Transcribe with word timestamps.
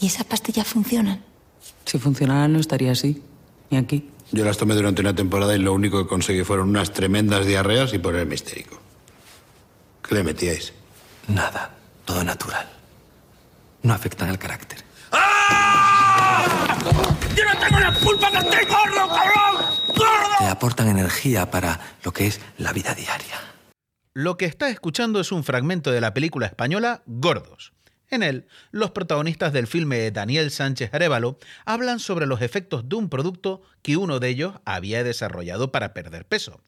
¿Y 0.00 0.06
esas 0.06 0.24
pastillas 0.24 0.66
funcionan? 0.66 1.22
Si 1.84 1.98
funcionaran 1.98 2.52
no 2.52 2.58
estaría 2.58 2.92
así, 2.92 3.22
ni 3.68 3.76
aquí. 3.76 4.08
Yo 4.32 4.44
las 4.44 4.56
tomé 4.56 4.74
durante 4.74 5.02
una 5.02 5.14
temporada 5.14 5.54
y 5.54 5.58
lo 5.58 5.74
único 5.74 6.02
que 6.02 6.08
conseguí 6.08 6.42
fueron 6.42 6.70
unas 6.70 6.92
tremendas 6.92 7.46
diarreas 7.46 7.92
y 7.92 7.98
ponerme 7.98 8.34
histérico. 8.34 8.80
¿Qué 10.02 10.14
le 10.14 10.22
metíais? 10.22 10.72
Nada, 11.28 11.74
todo 12.04 12.24
natural. 12.24 12.66
No 13.82 13.92
afectan 13.92 14.30
al 14.30 14.38
carácter. 14.38 14.78
¡Yo 17.36 17.44
no 17.44 17.60
tengo 17.60 17.80
la 17.80 17.94
culpa 17.94 18.30
de 18.30 18.38
este 18.38 18.64
gordo, 18.66 19.08
cabrón! 19.08 19.66
¡Gordo! 19.88 20.36
Te 20.38 20.46
aportan 20.46 20.88
energía 20.88 21.50
para 21.50 21.96
lo 22.04 22.12
que 22.12 22.26
es 22.26 22.40
la 22.56 22.72
vida 22.72 22.94
diaria. 22.94 23.36
Lo 24.14 24.36
que 24.36 24.46
está 24.46 24.70
escuchando 24.70 25.20
es 25.20 25.30
un 25.32 25.44
fragmento 25.44 25.90
de 25.90 26.00
la 26.00 26.14
película 26.14 26.46
española 26.46 27.02
Gordos. 27.06 27.72
En 28.10 28.24
él, 28.24 28.46
los 28.72 28.90
protagonistas 28.90 29.52
del 29.52 29.68
filme 29.68 30.10
Daniel 30.10 30.50
Sánchez 30.50 30.92
Arevalo 30.92 31.38
hablan 31.64 32.00
sobre 32.00 32.26
los 32.26 32.42
efectos 32.42 32.88
de 32.88 32.96
un 32.96 33.08
producto 33.08 33.62
que 33.82 33.96
uno 33.96 34.18
de 34.18 34.28
ellos 34.28 34.54
había 34.64 35.04
desarrollado 35.04 35.70
para 35.70 35.94
perder 35.94 36.26
peso. 36.26 36.60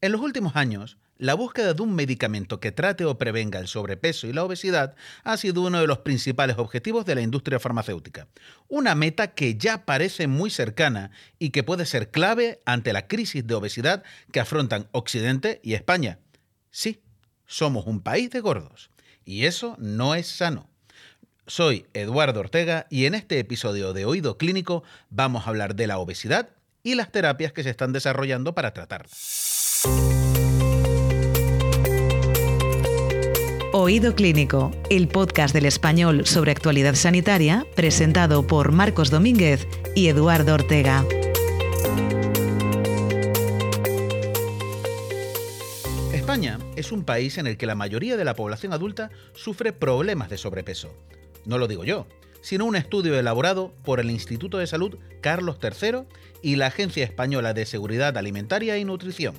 En 0.00 0.12
los 0.12 0.22
últimos 0.22 0.56
años, 0.56 0.96
la 1.18 1.34
búsqueda 1.34 1.74
de 1.74 1.82
un 1.82 1.94
medicamento 1.94 2.58
que 2.58 2.72
trate 2.72 3.04
o 3.04 3.18
prevenga 3.18 3.60
el 3.60 3.68
sobrepeso 3.68 4.26
y 4.26 4.32
la 4.32 4.42
obesidad 4.42 4.96
ha 5.22 5.36
sido 5.36 5.60
uno 5.62 5.80
de 5.80 5.86
los 5.86 5.98
principales 5.98 6.56
objetivos 6.58 7.04
de 7.04 7.14
la 7.14 7.20
industria 7.20 7.60
farmacéutica. 7.60 8.26
Una 8.68 8.94
meta 8.94 9.34
que 9.34 9.56
ya 9.56 9.84
parece 9.84 10.26
muy 10.26 10.50
cercana 10.50 11.10
y 11.38 11.50
que 11.50 11.62
puede 11.62 11.86
ser 11.86 12.10
clave 12.10 12.60
ante 12.64 12.92
la 12.92 13.06
crisis 13.06 13.46
de 13.46 13.54
obesidad 13.54 14.02
que 14.32 14.40
afrontan 14.40 14.88
Occidente 14.90 15.60
y 15.62 15.74
España. 15.74 16.18
Sí, 16.70 17.02
somos 17.46 17.86
un 17.86 18.00
país 18.00 18.30
de 18.30 18.40
gordos. 18.40 18.91
Y 19.24 19.46
eso 19.46 19.76
no 19.78 20.14
es 20.14 20.26
sano. 20.26 20.68
Soy 21.46 21.86
Eduardo 21.92 22.40
Ortega 22.40 22.86
y 22.88 23.06
en 23.06 23.14
este 23.14 23.38
episodio 23.38 23.92
de 23.92 24.04
Oído 24.04 24.38
Clínico 24.38 24.84
vamos 25.10 25.46
a 25.46 25.50
hablar 25.50 25.74
de 25.74 25.86
la 25.86 25.98
obesidad 25.98 26.50
y 26.82 26.94
las 26.94 27.10
terapias 27.10 27.52
que 27.52 27.62
se 27.62 27.70
están 27.70 27.92
desarrollando 27.92 28.54
para 28.54 28.72
tratarla. 28.72 29.10
Oído 33.74 34.14
Clínico, 34.14 34.70
el 34.90 35.08
podcast 35.08 35.54
del 35.54 35.64
español 35.64 36.26
sobre 36.26 36.52
actualidad 36.52 36.94
sanitaria, 36.94 37.66
presentado 37.74 38.46
por 38.46 38.70
Marcos 38.70 39.10
Domínguez 39.10 39.66
y 39.94 40.08
Eduardo 40.08 40.54
Ortega. 40.54 41.04
Es 46.82 46.90
un 46.90 47.04
país 47.04 47.38
en 47.38 47.46
el 47.46 47.56
que 47.56 47.66
la 47.66 47.76
mayoría 47.76 48.16
de 48.16 48.24
la 48.24 48.34
población 48.34 48.72
adulta 48.72 49.10
sufre 49.34 49.72
problemas 49.72 50.28
de 50.28 50.36
sobrepeso. 50.36 50.92
No 51.44 51.56
lo 51.56 51.68
digo 51.68 51.84
yo, 51.84 52.08
sino 52.40 52.64
un 52.64 52.74
estudio 52.74 53.16
elaborado 53.16 53.72
por 53.84 54.00
el 54.00 54.10
Instituto 54.10 54.58
de 54.58 54.66
Salud 54.66 54.98
Carlos 55.20 55.58
III 55.62 56.00
y 56.42 56.56
la 56.56 56.66
Agencia 56.66 57.04
Española 57.04 57.54
de 57.54 57.66
Seguridad 57.66 58.18
Alimentaria 58.18 58.78
y 58.78 58.84
Nutrición. 58.84 59.36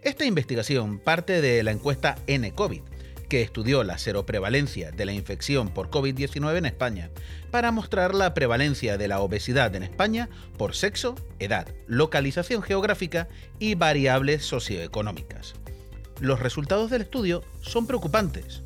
Esta 0.00 0.24
investigación 0.24 0.98
parte 0.98 1.42
de 1.42 1.62
la 1.62 1.70
encuesta 1.70 2.16
N-COVID, 2.26 2.80
que 3.28 3.42
estudió 3.42 3.84
la 3.84 3.98
seroprevalencia 3.98 4.90
de 4.90 5.04
la 5.04 5.12
infección 5.12 5.68
por 5.68 5.90
COVID-19 5.90 6.56
en 6.56 6.66
España, 6.66 7.10
para 7.50 7.72
mostrar 7.72 8.14
la 8.14 8.32
prevalencia 8.32 8.96
de 8.96 9.08
la 9.08 9.20
obesidad 9.20 9.74
en 9.74 9.82
España 9.82 10.30
por 10.56 10.74
sexo, 10.74 11.14
edad, 11.40 11.68
localización 11.86 12.62
geográfica 12.62 13.28
y 13.58 13.74
variables 13.74 14.46
socioeconómicas. 14.46 15.54
Los 16.20 16.40
resultados 16.40 16.90
del 16.90 17.02
estudio 17.02 17.42
son 17.60 17.86
preocupantes. 17.86 18.62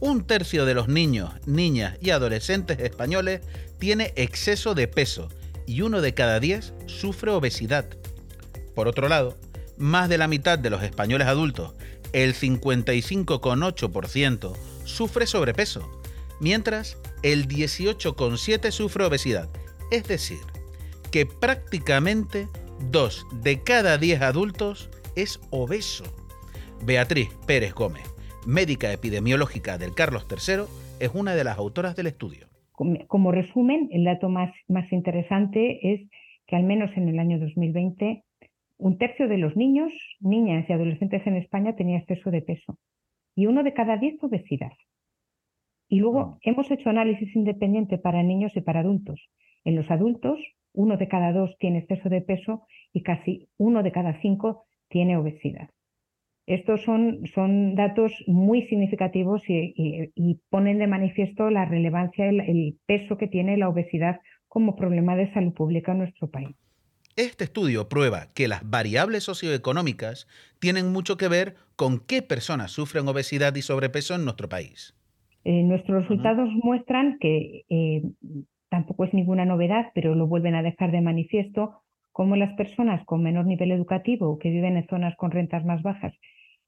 Un 0.00 0.24
tercio 0.24 0.64
de 0.64 0.74
los 0.74 0.88
niños, 0.88 1.30
niñas 1.46 1.96
y 2.00 2.10
adolescentes 2.10 2.80
españoles 2.80 3.42
tiene 3.78 4.12
exceso 4.16 4.74
de 4.74 4.88
peso 4.88 5.28
y 5.66 5.82
uno 5.82 6.00
de 6.00 6.14
cada 6.14 6.40
diez 6.40 6.72
sufre 6.86 7.30
obesidad. 7.30 7.84
Por 8.74 8.88
otro 8.88 9.08
lado, 9.08 9.38
más 9.76 10.08
de 10.08 10.18
la 10.18 10.26
mitad 10.28 10.58
de 10.58 10.70
los 10.70 10.82
españoles 10.82 11.28
adultos, 11.28 11.74
el 12.12 12.34
55,8%, 12.34 14.56
sufre 14.84 15.26
sobrepeso, 15.26 15.90
mientras 16.40 16.96
el 17.22 17.46
18,7% 17.48 18.70
sufre 18.70 19.04
obesidad. 19.04 19.50
Es 19.90 20.04
decir, 20.04 20.38
que 21.10 21.26
prácticamente 21.26 22.48
dos 22.90 23.26
de 23.42 23.62
cada 23.62 23.98
10 23.98 24.22
adultos 24.22 24.88
es 25.14 25.38
obeso. 25.50 26.04
Beatriz 26.84 27.28
Pérez 27.46 27.74
Gómez, 27.74 28.02
médica 28.44 28.92
epidemiológica 28.92 29.78
del 29.78 29.94
Carlos 29.94 30.26
III, 30.28 30.64
es 30.98 31.14
una 31.14 31.36
de 31.36 31.44
las 31.44 31.56
autoras 31.56 31.94
del 31.94 32.08
estudio. 32.08 32.48
Como 33.06 33.30
resumen, 33.30 33.88
el 33.92 34.02
dato 34.02 34.28
más, 34.28 34.52
más 34.66 34.92
interesante 34.92 35.94
es 35.94 36.10
que 36.48 36.56
al 36.56 36.64
menos 36.64 36.90
en 36.96 37.08
el 37.08 37.20
año 37.20 37.38
2020 37.38 38.24
un 38.78 38.98
tercio 38.98 39.28
de 39.28 39.38
los 39.38 39.56
niños, 39.56 39.92
niñas 40.18 40.68
y 40.68 40.72
adolescentes 40.72 41.24
en 41.24 41.36
España 41.36 41.76
tenía 41.76 41.98
exceso 41.98 42.32
de 42.32 42.42
peso 42.42 42.76
y 43.36 43.46
uno 43.46 43.62
de 43.62 43.74
cada 43.74 43.96
diez 43.96 44.20
obesidad. 44.20 44.72
Y 45.88 46.00
luego 46.00 46.38
hemos 46.42 46.68
hecho 46.68 46.90
análisis 46.90 47.36
independiente 47.36 47.96
para 47.96 48.24
niños 48.24 48.50
y 48.56 48.60
para 48.60 48.80
adultos. 48.80 49.20
En 49.64 49.76
los 49.76 49.88
adultos, 49.88 50.40
uno 50.72 50.96
de 50.96 51.06
cada 51.06 51.32
dos 51.32 51.54
tiene 51.60 51.78
exceso 51.78 52.08
de 52.08 52.22
peso 52.22 52.66
y 52.92 53.04
casi 53.04 53.48
uno 53.56 53.84
de 53.84 53.92
cada 53.92 54.20
cinco 54.20 54.64
tiene 54.88 55.16
obesidad. 55.16 55.70
Estos 56.46 56.82
son, 56.82 57.20
son 57.34 57.76
datos 57.76 58.12
muy 58.26 58.66
significativos 58.66 59.42
y, 59.46 60.40
ponen 60.50 60.78
de 60.78 60.86
manifiesto 60.86 61.50
la 61.50 61.64
relevancia, 61.64 62.28
el, 62.28 62.40
el 62.40 62.78
peso 62.86 63.16
que 63.16 63.28
tiene 63.28 63.56
la 63.56 63.68
obesidad 63.68 64.20
como 64.48 64.76
problema 64.76 65.16
de 65.16 65.32
salud 65.32 65.52
pública 65.52 65.92
en 65.92 65.98
nuestro 65.98 66.28
país. 66.28 66.56
Este 67.16 67.44
estudio 67.44 67.88
prueba 67.88 68.28
que 68.34 68.48
las 68.48 68.68
variables 68.68 69.24
socioeconómicas 69.24 70.26
tienen 70.58 70.92
mucho 70.92 71.16
que 71.16 71.28
ver 71.28 71.54
con 71.76 72.00
qué 72.00 72.22
personas 72.22 72.70
sufren 72.70 73.06
obesidad 73.06 73.54
y 73.54 73.62
sobrepeso 73.62 74.14
en 74.14 74.24
nuestro 74.24 74.48
país. 74.48 74.96
Eh, 75.44 75.62
nuestros 75.62 76.02
resultados 76.02 76.48
muestran 76.62 77.18
que 77.20 77.64
eh, 77.68 78.02
tampoco 78.68 79.04
es 79.04 79.12
ninguna 79.14 79.44
novedad, 79.44 79.86
pero 79.94 80.14
lo 80.14 80.26
vuelven 80.26 80.54
a 80.54 80.62
dejar 80.62 80.90
de 80.90 81.02
manifiesto, 81.02 81.82
como 82.12 82.36
las 82.36 82.54
personas 82.54 83.04
con 83.04 83.22
menor 83.22 83.46
nivel 83.46 83.72
educativo 83.72 84.38
que 84.38 84.50
viven 84.50 84.76
en 84.76 84.86
zonas 84.88 85.14
con 85.16 85.30
rentas 85.30 85.64
más 85.64 85.82
bajas 85.82 86.14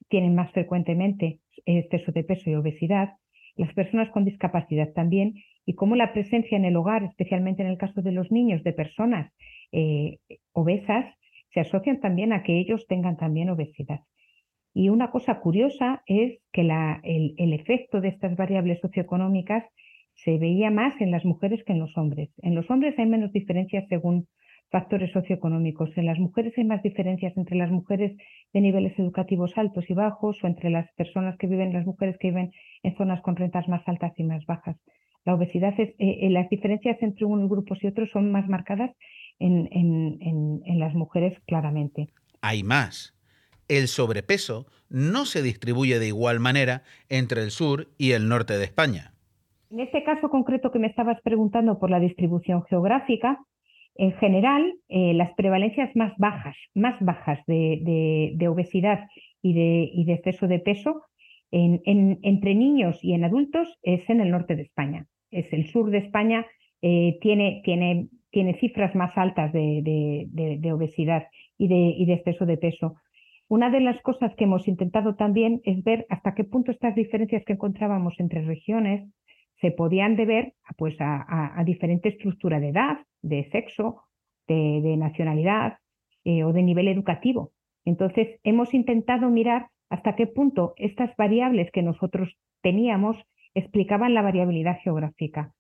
tienen 0.09 0.34
más 0.34 0.50
frecuentemente 0.53 1.41
exceso 1.66 2.12
de 2.12 2.25
peso 2.25 2.50
y 2.50 2.54
obesidad, 2.54 3.15
las 3.56 3.72
personas 3.75 4.10
con 4.10 4.25
discapacidad 4.25 4.92
también, 4.92 5.34
y 5.66 5.75
cómo 5.75 5.97
la 5.97 6.12
presencia 6.12 6.56
en 6.56 6.65
el 6.65 6.76
hogar, 6.76 7.04
especialmente 7.04 7.62
en 7.62 7.69
el 7.69 7.78
caso 7.78 8.03
de 8.03 8.12
los 8.12 8.31
niños, 8.31 8.62
de 8.64 8.72
personas 8.72 9.32
eh, 9.72 10.19
obesas, 10.53 11.06
se 11.53 11.60
asocian 11.60 12.00
también 12.00 12.32
a 12.32 12.43
que 12.43 12.59
ellos 12.59 12.87
tengan 12.87 13.16
también 13.16 13.48
obesidad. 13.48 14.00
Y 14.75 14.88
una 14.88 15.10
cosa 15.12 15.38
curiosa 15.38 16.03
es 16.06 16.41
que 16.53 16.62
el, 16.62 17.53
efecto 17.53 18.00
de 18.00 18.09
estas 18.09 18.37
variables 18.37 18.81
socioeconómicas 18.81 19.64
se 20.14 20.37
veía 20.37 20.70
más 20.70 21.00
en 21.00 21.12
las 21.12 21.25
mujeres 21.25 21.62
que 21.64 21.72
en 21.72 21.78
los 21.78 21.97
hombres. 21.97 22.31
En 22.43 22.56
los 22.56 22.69
hombres 22.70 22.98
hay 22.98 23.06
menos 23.06 23.32
diferencias 23.32 23.87
según 23.88 24.26
factores 24.70 25.12
socioeconómicos. 25.12 25.97
En 25.97 26.06
las 26.06 26.19
mujeres 26.19 26.54
hay 26.59 26.64
más 26.64 26.82
diferencias 26.82 27.37
entre 27.37 27.56
las 27.56 27.70
mujeres 27.70 28.16
de 28.54 28.60
niveles 28.60 28.97
educativos 28.98 29.53
altos 29.56 29.84
y 29.91 29.94
bajos 29.94 30.42
o 30.42 30.47
entre 30.47 30.70
las 30.70 30.91
personas 30.94 31.37
que 31.38 31.48
viven, 31.48 31.72
las 31.72 31.84
mujeres 31.84 32.16
que 32.19 32.28
viven 32.28 32.53
en 32.84 32.97
zonas 32.97 33.20
con 33.20 33.37
rentas 33.37 33.69
más 33.69 33.82
altas 33.87 34.12
y 34.16 34.22
más 34.22 34.47
bajas. 34.47 34.76
La 35.25 35.34
obesidad 35.34 35.75
es, 35.78 35.91
eh, 35.98 36.19
eh, 36.22 36.31
las 36.31 36.48
diferencias 36.48 36.97
entre 37.03 37.25
unos 37.25 37.50
grupos 37.50 37.82
y 37.82 37.88
otros 37.88 38.10
son 38.12 38.31
más 38.31 38.48
marcadas 38.48 38.93
en, 39.41 40.78
las 40.78 40.94
mujeres 40.94 41.37
claramente. 41.47 42.09
Hay 42.41 42.62
más. 42.62 43.14
El 43.69 43.88
sobrepeso 43.88 44.66
no 44.88 45.25
se 45.25 45.43
distribuye 45.43 45.98
de 45.98 46.09
igual 46.09 46.38
manera 46.38 46.82
entre 47.09 47.43
el 47.43 47.50
sur 47.50 47.88
y 47.98 48.12
el 48.12 48.28
norte 48.28 48.56
de 48.56 48.64
España. 48.64 49.14
En 49.70 49.81
este 49.81 50.04
caso 50.04 50.28
concreto 50.28 50.70
que 50.70 50.78
me 50.78 50.87
estabas 50.87 51.20
preguntando 51.23 51.78
por 51.78 51.90
la 51.90 51.99
distribución 51.99 52.62
geográfica, 52.64 53.40
en 53.96 54.12
general, 54.12 54.75
eh, 54.88 55.14
las 55.14 55.32
prevalencias 55.35 55.94
más 55.94 56.12
bajas, 56.19 56.56
más 56.75 56.96
bajas 57.00 57.38
de, 57.46 58.46
obesidad 58.49 59.08
y 59.43 59.52
de, 59.52 60.12
exceso 60.12 60.49
de 60.49 60.58
peso 60.58 61.02
entre 61.50 62.55
niños 62.56 62.99
y 63.02 63.12
en 63.12 63.23
adultos 63.23 63.69
es 63.82 64.08
en 64.11 64.20
el 64.20 64.31
norte 64.31 64.56
de 64.56 64.62
España. 64.62 65.06
Es 65.31 65.52
el 65.52 65.69
sur 65.69 65.91
de 65.91 65.99
España, 65.99 66.44
eh, 66.82 67.19
tiene, 67.20 67.62
cifras 68.58 68.94
más 68.96 69.17
altas 69.17 69.52
de, 69.52 70.70
obesidad 70.73 71.29
y 71.56 71.69
de 71.69 72.12
exceso 72.12 72.47
de 72.47 72.56
peso. 72.56 72.97
Una 73.49 73.70
de 73.70 73.81
las 73.81 74.00
cosas 74.02 74.35
que 74.35 74.44
hemos 74.44 74.67
intentado 74.67 75.14
también 75.14 75.61
es 75.64 75.85
ver 75.85 76.06
hasta 76.08 76.35
qué 76.35 76.44
punto 76.44 76.73
estas 76.73 76.94
diferencias 76.94 77.44
que 77.44 77.52
encontrábamos 77.52 78.19
entre 78.19 78.43
regiones 78.43 79.08
se 79.60 79.70
podían 79.70 80.16
deber 80.16 80.54
pues, 80.76 80.96
a, 81.00 81.62
diferente 81.64 82.08
estructura 82.10 82.60
de 82.60 82.68
edad, 82.68 82.98
de 83.22 83.48
sexo, 83.50 84.02
de, 84.46 84.96
nacionalidad 84.96 85.78
eh, 86.24 86.44
o 86.44 86.52
de 86.52 86.62
nivel 86.62 86.88
educativo. 86.88 87.52
Entonces, 87.84 88.40
hemos 88.44 88.74
intentado 88.74 89.28
mirar 89.30 89.68
hasta 89.90 90.16
qué 90.16 90.26
punto 90.26 90.74
estas 90.76 91.14
variables 91.16 91.70
que 91.70 91.82
nosotros 91.82 92.36
teníamos 92.62 93.16
explicaban 93.54 94.14
la 94.14 94.22
variabilidad 94.22 94.78
geográfica. 94.82 95.52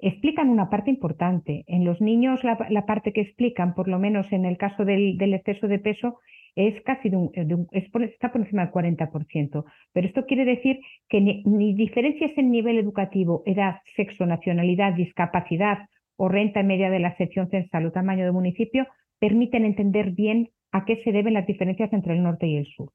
explican 0.00 0.48
una 0.48 0.70
parte 0.70 0.90
importante. 0.90 1.64
En 1.66 1.84
los 1.84 2.00
niños 2.00 2.44
la, 2.44 2.86
parte 2.86 3.12
que 3.12 3.22
explican, 3.22 3.74
por 3.74 3.88
lo 3.88 3.98
menos 3.98 4.30
en 4.32 4.44
el 4.44 4.56
caso 4.56 4.84
del, 4.84 5.20
exceso 5.34 5.66
de 5.66 5.80
peso, 5.80 6.20
es 6.54 6.80
casi 6.82 7.08
de 7.08 7.16
un, 7.16 7.68
está 7.72 8.32
por 8.32 8.40
encima 8.40 8.66
del 8.66 8.72
40%. 8.72 9.64
Pero 9.92 10.06
esto 10.06 10.26
quiere 10.26 10.44
decir 10.44 10.80
que 11.08 11.20
ni, 11.20 11.74
diferencias 11.74 12.36
en 12.36 12.50
nivel 12.50 12.78
educativo, 12.78 13.42
edad, 13.46 13.80
sexo, 13.96 14.26
nacionalidad, 14.26 14.94
discapacidad 14.94 15.88
o 16.16 16.28
renta 16.28 16.62
media 16.62 16.90
de 16.90 16.98
la 16.98 17.16
sección 17.16 17.48
censal 17.48 17.86
o 17.86 17.92
tamaño 17.92 18.24
del 18.24 18.32
municipio 18.32 18.86
permiten 19.18 19.64
entender 19.64 20.12
bien 20.12 20.50
a 20.72 20.84
qué 20.84 20.96
se 20.96 21.12
deben 21.12 21.34
las 21.34 21.46
diferencias 21.46 21.92
entre 21.92 22.14
el 22.14 22.22
norte 22.22 22.46
y 22.46 22.56
el 22.56 22.66
sur. 22.66 22.90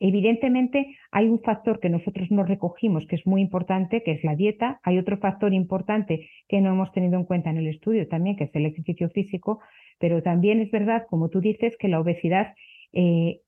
Evidentemente, 0.00 0.96
hay 1.10 1.28
un 1.28 1.40
factor 1.40 1.80
que 1.80 1.88
nosotros 1.88 2.30
no 2.30 2.44
recogimos, 2.44 3.06
que 3.06 3.16
es 3.16 3.26
muy 3.26 3.40
importante, 3.40 4.02
que 4.04 4.12
es 4.12 4.22
la 4.22 4.36
dieta. 4.36 4.80
Hay 4.84 4.96
otro 4.98 5.18
factor 5.18 5.52
importante 5.52 6.28
que 6.46 6.60
no 6.60 6.70
hemos 6.70 6.92
tenido 6.92 7.18
en 7.18 7.24
cuenta 7.24 7.50
en 7.50 7.56
el 7.58 7.66
estudio 7.66 8.06
también, 8.06 8.36
que 8.36 8.44
es 8.44 8.54
el 8.54 8.66
ejercicio 8.66 9.10
físico. 9.10 9.60
Pero 9.98 10.22
también 10.22 10.60
es 10.60 10.70
verdad, 10.70 11.06
como 11.10 11.30
tú 11.30 11.40
dices, 11.40 11.76
que 11.76 11.88
la 11.88 11.98
obesidad 11.98 12.54
eh, 12.92 13.40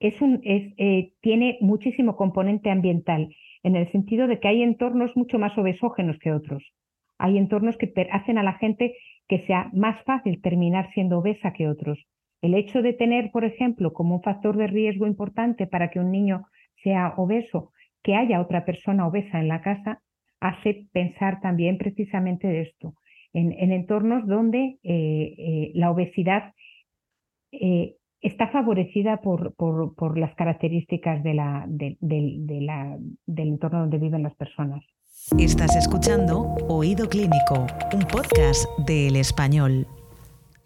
es 0.00 0.20
un, 0.22 0.40
es, 0.44 0.72
eh, 0.78 1.12
tiene 1.20 1.58
muchísimo 1.60 2.16
componente 2.16 2.70
ambiental, 2.70 3.34
en 3.62 3.76
el 3.76 3.86
sentido 3.88 4.26
de 4.26 4.40
que 4.40 4.48
hay 4.48 4.62
entornos 4.62 5.16
mucho 5.16 5.38
más 5.38 5.56
obesógenos 5.58 6.18
que 6.18 6.32
otros. 6.32 6.72
Hay 7.18 7.36
entornos 7.36 7.76
que 7.76 7.92
hacen 8.10 8.38
a 8.38 8.42
la 8.42 8.54
gente 8.54 8.96
que 9.28 9.40
sea 9.40 9.70
más 9.74 10.02
fácil 10.04 10.40
terminar 10.40 10.90
siendo 10.94 11.18
obesa 11.18 11.52
que 11.52 11.68
otros. 11.68 12.06
El 12.40 12.54
hecho 12.54 12.80
de 12.80 12.94
tener, 12.94 13.30
por 13.30 13.44
ejemplo, 13.44 13.92
como 13.92 14.16
un 14.16 14.22
factor 14.22 14.56
de 14.56 14.66
riesgo 14.66 15.06
importante 15.06 15.66
para 15.66 15.90
que 15.90 16.00
un 16.00 16.10
niño 16.10 16.46
sea 16.82 17.12
obeso, 17.18 17.72
que 18.02 18.14
haya 18.14 18.40
otra 18.40 18.64
persona 18.64 19.06
obesa 19.06 19.38
en 19.38 19.48
la 19.48 19.60
casa, 19.60 20.00
hace 20.40 20.86
pensar 20.92 21.42
también 21.42 21.76
precisamente 21.76 22.48
de 22.48 22.62
esto, 22.62 22.94
en, 23.34 23.52
entornos 23.72 24.26
donde 24.26 24.78
eh, 24.82 25.70
la 25.74 25.90
obesidad 25.90 26.54
está 28.20 28.48
favorecida 28.48 29.18
por, 29.18 29.54
por, 29.54 30.18
las 30.18 30.34
características 30.34 31.22
de 31.22 31.34
la, 31.34 31.64
del 31.68 33.18
entorno 33.26 33.80
donde 33.80 33.98
viven 33.98 34.22
las 34.22 34.34
personas. 34.34 34.84
Estás 35.38 35.76
escuchando 35.76 36.54
Oído 36.68 37.08
Clínico, 37.08 37.66
un 37.92 38.00
podcast 38.00 38.66
del 38.86 39.16
español. 39.16 39.86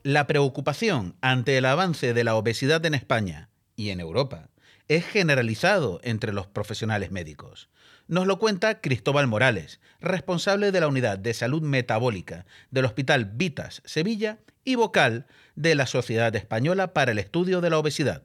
La 0.03 0.27
preocupación 0.27 1.15
ante 1.21 1.57
el 1.57 1.65
avance 1.65 2.13
de 2.13 2.25
la 2.25 2.37
obesidad 2.37 2.85
en 2.87 2.95
España 2.95 3.51
y 3.77 3.91
en 3.91 4.01
Europa 4.01 4.51
es 4.89 5.05
generalizado 5.07 6.01
entre 6.03 6.33
los 6.33 6.47
profesionales 6.47 7.11
médicos. 7.11 7.71
Nos 8.07 8.27
lo 8.27 8.39
cuenta 8.39 8.81
Cristóbal 8.81 9.27
Morales, 9.27 9.81
responsable 10.01 10.73
de 10.73 10.81
la 10.81 10.89
Unidad 10.89 11.19
de 11.19 11.33
Salud 11.33 11.63
Metabólica 11.63 12.45
del 12.71 12.85
Hospital 12.85 13.25
Vitas 13.25 13.81
Sevilla 13.87 14.39
y 14.63 14.75
vocal 14.75 15.27
de 15.55 15.75
la 15.75 15.87
Sociedad 15.87 16.35
Española 16.37 16.93
para 16.93 17.13
el 17.13 17.19
Estudio 17.19 17.63
de 17.63 17.71
la 17.71 17.79
Obesidad. 17.79 18.23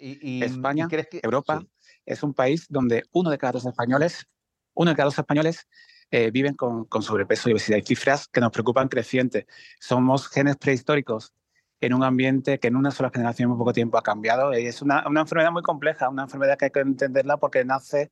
España, 0.00 0.88
Europa, 1.22 1.62
es 2.04 2.22
un 2.22 2.34
país 2.34 2.66
donde 2.68 3.04
uno 3.12 3.30
de 3.30 3.38
cada 3.38 3.52
dos 3.52 3.66
españoles, 3.66 4.26
uno 4.74 4.90
de 4.90 4.96
cada 4.96 5.04
dos 5.04 5.18
españoles 5.18 5.68
eh, 6.10 6.32
viven 6.32 6.54
con, 6.54 6.86
sobrepeso 7.02 7.48
y 7.48 7.52
obesidad. 7.52 7.76
Hay 7.76 7.82
cifras 7.82 8.26
que 8.26 8.40
nos 8.40 8.50
preocupan 8.50 8.88
crecientes. 8.88 9.46
Somos 9.78 10.28
genes 10.28 10.56
prehistóricos 10.56 11.32
en 11.80 11.94
un 11.94 12.02
ambiente 12.02 12.58
que 12.58 12.68
en 12.68 12.76
una 12.76 12.90
sola 12.90 13.10
generación 13.10 13.44
en 13.44 13.50
muy 13.50 13.58
poco 13.58 13.72
tiempo 13.72 13.96
ha 13.98 14.02
cambiado. 14.02 14.58
Y 14.58 14.66
es 14.66 14.82
una, 14.82 15.04
enfermedad 15.06 15.52
muy 15.52 15.62
compleja, 15.62 16.08
una 16.08 16.24
enfermedad 16.24 16.58
que 16.58 16.66
hay 16.66 16.70
que 16.70 16.80
entenderla 16.80 17.36
porque 17.36 17.64
nace, 17.64 18.10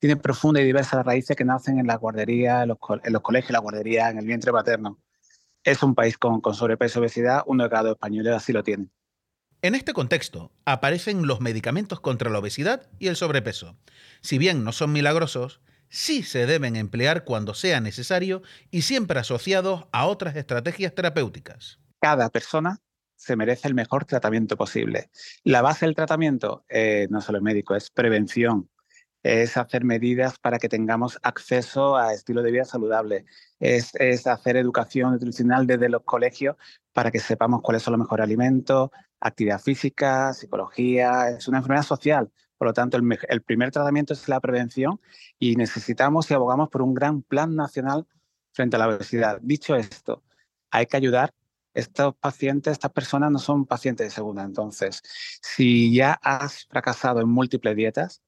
tiene 0.00 0.16
profundas 0.16 0.62
y 0.62 0.66
diversas 0.66 1.04
raíces 1.04 1.36
que 1.36 1.44
nacen 1.44 1.78
en 1.78 1.86
la 1.86 1.96
guardería, 1.96 2.62
en 2.62 2.68
los, 2.68 2.78
colegios, 2.78 3.50
en 3.50 3.52
la 3.52 3.58
guardería, 3.60 4.10
en 4.10 4.18
el 4.18 4.26
vientre 4.26 4.50
materno. 4.50 4.98
Es 5.62 5.82
un 5.82 5.94
país 5.94 6.16
con, 6.16 6.40
con 6.40 6.54
sobrepeso 6.54 6.98
y 6.98 7.02
obesidad, 7.02 7.42
uno 7.46 7.64
de 7.64 7.70
cada 7.70 7.82
dos 7.82 7.92
españoles 7.92 8.34
así 8.34 8.52
lo 8.52 8.64
tiene. 8.64 8.88
En 9.62 9.74
este 9.74 9.92
contexto 9.92 10.52
aparecen 10.64 11.26
los 11.26 11.42
medicamentos 11.42 12.00
contra 12.00 12.30
la 12.30 12.38
obesidad 12.38 12.88
y 12.98 13.08
el 13.08 13.16
sobrepeso. 13.16 13.76
Si 14.22 14.38
bien 14.38 14.64
no 14.64 14.72
son 14.72 14.90
milagrosos, 14.90 15.60
sí 15.90 16.22
se 16.22 16.46
deben 16.46 16.76
emplear 16.76 17.24
cuando 17.24 17.52
sea 17.52 17.82
necesario 17.82 18.40
y 18.70 18.82
siempre 18.82 19.20
asociados 19.20 19.84
a 19.92 20.06
otras 20.06 20.34
estrategias 20.34 20.94
terapéuticas. 20.94 21.78
Cada 22.00 22.30
persona 22.30 22.78
se 23.16 23.36
merece 23.36 23.68
el 23.68 23.74
mejor 23.74 24.06
tratamiento 24.06 24.56
posible. 24.56 25.10
La 25.44 25.60
base 25.60 25.84
del 25.84 25.94
tratamiento 25.94 26.64
eh, 26.70 27.06
no 27.10 27.20
solo 27.20 27.36
es 27.36 27.44
médico, 27.44 27.76
es 27.76 27.90
prevención, 27.90 28.69
es 29.22 29.56
hacer 29.56 29.84
medidas 29.84 30.38
para 30.38 30.58
que 30.58 30.68
tengamos 30.68 31.18
acceso 31.22 31.96
a 31.96 32.14
estilo 32.14 32.42
de 32.42 32.52
vida 32.52 32.64
saludable, 32.64 33.24
es, 33.58 33.94
hacer 34.26 34.56
educación 34.56 35.12
nutricional 35.12 35.66
desde 35.66 35.88
los 35.88 36.02
colegios 36.04 36.56
para 36.92 37.10
que 37.10 37.18
sepamos 37.18 37.60
cuáles 37.62 37.82
son 37.82 37.92
los 37.92 38.00
mejores 38.00 38.24
alimentos, 38.24 38.90
actividad 39.20 39.60
física, 39.60 40.32
psicología, 40.32 41.30
es 41.30 41.48
una 41.48 41.58
enfermedad 41.58 41.84
social, 41.84 42.30
por 42.60 42.66
lo 42.66 42.74
tanto, 42.74 42.98
el, 42.98 43.42
primer 43.42 43.70
tratamiento 43.70 44.12
es 44.12 44.28
la 44.28 44.38
prevención 44.38 45.00
y 45.38 45.56
necesitamos 45.56 46.30
y 46.30 46.34
abogamos 46.34 46.68
por 46.68 46.82
un 46.82 46.92
gran 46.92 47.22
plan 47.22 47.56
nacional 47.56 48.06
frente 48.52 48.76
a 48.76 48.80
la 48.80 48.88
obesidad. 48.88 49.38
Dicho 49.40 49.76
esto, 49.76 50.22
hay 50.70 50.84
que 50.84 50.98
ayudar. 50.98 51.32
Estos 51.72 52.14
pacientes, 52.16 52.72
estas 52.72 52.92
personas 52.92 53.30
no 53.30 53.38
son 53.38 53.64
pacientes 53.64 54.08
de 54.08 54.10
segunda. 54.10 54.42
Entonces, 54.42 55.00
si 55.40 55.94
ya 55.94 56.18
has 56.22 56.66
fracasado 56.66 57.22
en 57.22 57.30
múltiples 57.30 57.74
dietas, 57.76 58.20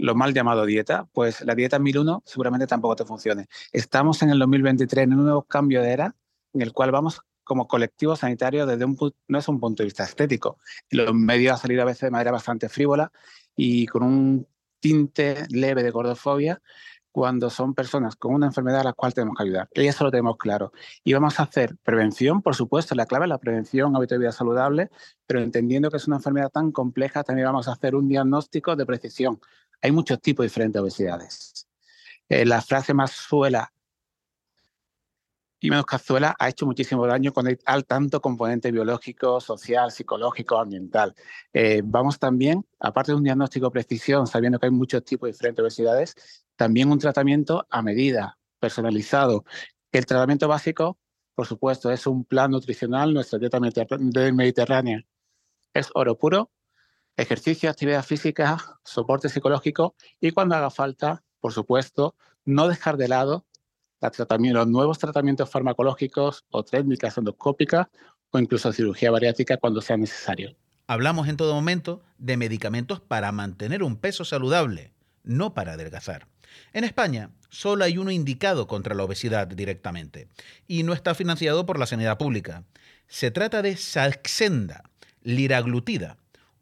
lo 0.00 0.14
mal 0.14 0.32
llamado 0.32 0.64
dieta, 0.64 1.06
pues 1.12 1.42
la 1.42 1.54
dieta 1.54 1.78
1001 1.78 2.22
seguramente 2.24 2.66
tampoco 2.66 2.96
te 2.96 3.04
funcione. 3.04 3.48
Estamos 3.72 4.22
en 4.22 4.30
el 4.30 4.38
2023 4.38 5.04
en 5.04 5.14
un 5.14 5.24
nuevo 5.24 5.42
cambio 5.42 5.82
de 5.82 5.90
era 5.90 6.16
en 6.52 6.62
el 6.62 6.72
cual 6.72 6.90
vamos 6.90 7.20
como 7.44 7.68
colectivo 7.68 8.16
sanitario 8.16 8.64
desde 8.66 8.84
un 8.84 8.96
no 9.28 9.38
es 9.38 9.48
un 9.48 9.60
punto 9.60 9.82
de 9.82 9.86
vista 9.86 10.04
estético. 10.04 10.58
Los 10.90 11.14
medios 11.14 11.52
han 11.52 11.58
salido 11.58 11.82
a 11.82 11.84
veces 11.84 12.02
de 12.02 12.10
manera 12.10 12.32
bastante 12.32 12.68
frívola 12.68 13.12
y 13.56 13.86
con 13.86 14.02
un 14.02 14.46
tinte 14.80 15.44
leve 15.50 15.82
de 15.82 15.90
gordofobia 15.90 16.62
cuando 17.12 17.50
son 17.50 17.74
personas 17.74 18.16
con 18.16 18.34
una 18.34 18.46
enfermedad 18.46 18.80
a 18.80 18.84
la 18.84 18.92
cual 18.92 19.12
tenemos 19.12 19.36
que 19.36 19.42
ayudar. 19.42 19.68
Y 19.74 19.86
eso 19.86 20.04
lo 20.04 20.10
tenemos 20.10 20.36
claro. 20.36 20.72
Y 21.02 21.12
vamos 21.12 21.40
a 21.40 21.42
hacer 21.42 21.76
prevención, 21.82 22.40
por 22.40 22.54
supuesto, 22.54 22.94
la 22.94 23.06
clave 23.06 23.24
es 23.24 23.30
la 23.30 23.38
prevención, 23.38 23.96
hábito 23.96 24.14
de 24.14 24.20
vida 24.20 24.32
saludable, 24.32 24.90
pero 25.26 25.40
entendiendo 25.40 25.90
que 25.90 25.96
es 25.96 26.06
una 26.06 26.16
enfermedad 26.16 26.50
tan 26.50 26.70
compleja, 26.72 27.24
también 27.24 27.46
vamos 27.46 27.68
a 27.68 27.72
hacer 27.72 27.94
un 27.94 28.08
diagnóstico 28.08 28.76
de 28.76 28.86
precisión. 28.86 29.40
Hay 29.82 29.92
muchos 29.92 30.20
tipos 30.20 30.44
diferentes 30.44 30.74
de 30.74 30.80
obesidades. 30.80 31.68
Eh, 32.28 32.44
la 32.44 32.60
frase 32.62 32.94
más 32.94 33.10
suela 33.12 33.72
y 35.60 35.68
menos 35.68 35.84
cazuela 35.84 36.34
ha 36.38 36.48
hecho 36.48 36.64
muchísimo 36.64 37.06
daño 37.06 37.32
con 37.32 37.46
al 37.66 37.84
tanto 37.84 38.20
componente 38.20 38.72
biológico, 38.72 39.40
social, 39.40 39.92
psicológico, 39.92 40.58
ambiental. 40.58 41.14
Eh, 41.52 41.82
vamos 41.84 42.18
también, 42.18 42.66
aparte 42.78 43.12
de 43.12 43.16
un 43.16 43.24
diagnóstico 43.24 43.66
de 43.66 43.72
precisión, 43.72 44.26
sabiendo 44.26 44.58
que 44.58 44.66
hay 44.66 44.72
muchos 44.72 45.04
tipos 45.04 45.26
de 45.26 45.32
diferentes 45.32 45.62
obesidades, 45.62 46.14
también 46.56 46.90
un 46.90 46.98
tratamiento 46.98 47.66
a 47.68 47.82
medida, 47.82 48.38
personalizado. 48.58 49.44
El 49.92 50.06
tratamiento 50.06 50.48
básico, 50.48 50.98
por 51.34 51.46
supuesto, 51.46 51.90
es 51.90 52.06
un 52.06 52.24
plan 52.24 52.50
nutricional, 52.50 53.12
nuestra 53.12 53.38
dieta 53.38 53.60
mediterránea. 53.60 55.04
Es 55.74 55.90
oro 55.94 56.16
puro, 56.16 56.50
ejercicio, 57.16 57.70
actividad 57.70 58.04
física, 58.04 58.58
soporte 58.84 59.28
psicológico 59.28 59.94
y 60.20 60.30
cuando 60.30 60.54
haga 60.54 60.70
falta, 60.70 61.22
por 61.40 61.52
supuesto, 61.52 62.14
no 62.44 62.68
dejar 62.68 62.96
de 62.96 63.08
lado 63.08 63.46
los 64.00 64.66
nuevos 64.66 64.98
tratamientos 64.98 65.50
farmacológicos 65.50 66.44
o 66.50 66.64
técnicas 66.64 67.18
endoscópicas 67.18 67.88
o 68.30 68.38
incluso 68.38 68.72
cirugía 68.72 69.10
bariátrica 69.10 69.58
cuando 69.58 69.80
sea 69.80 69.96
necesario. 69.96 70.56
Hablamos 70.86 71.28
en 71.28 71.36
todo 71.36 71.54
momento 71.54 72.02
de 72.18 72.36
medicamentos 72.36 73.00
para 73.00 73.30
mantener 73.30 73.82
un 73.82 73.96
peso 73.96 74.24
saludable, 74.24 74.92
no 75.22 75.54
para 75.54 75.74
adelgazar. 75.74 76.26
En 76.72 76.84
España 76.84 77.30
solo 77.48 77.84
hay 77.84 77.98
uno 77.98 78.10
indicado 78.10 78.66
contra 78.66 78.94
la 78.94 79.04
obesidad 79.04 79.46
directamente 79.46 80.28
y 80.66 80.82
no 80.82 80.92
está 80.92 81.14
financiado 81.14 81.66
por 81.66 81.78
la 81.78 81.86
sanidad 81.86 82.18
pública. 82.18 82.64
Se 83.06 83.30
trata 83.30 83.62
de 83.62 83.76
Saxenda, 83.76 84.84
liraglutida, 85.22 86.16